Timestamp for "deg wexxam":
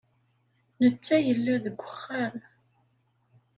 1.63-2.35